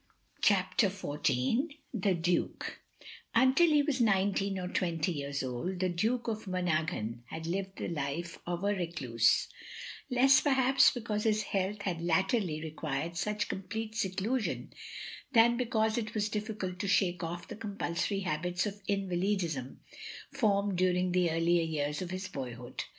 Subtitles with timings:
[0.41, 2.79] "CHAPTER XIV THE DUKE
[3.35, 7.87] Until he was nineteen or twenty years old the Diike of Monaghan had lived the
[7.87, 9.47] life of a recluse;
[10.09, 14.73] less perhaps because his health had latterly reqtdred such complete seclusion,
[15.33, 19.81] than because it was difficult to shake off the compulsory habits of invalidism
[20.33, 22.85] formed during the earlier year^ of his boyhood.